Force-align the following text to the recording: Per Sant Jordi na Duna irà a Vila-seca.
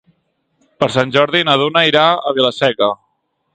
Per 0.83 0.89
Sant 0.95 1.13
Jordi 1.17 1.43
na 1.51 1.55
Duna 1.63 1.85
irà 1.91 2.07
a 2.31 2.35
Vila-seca. 2.41 2.91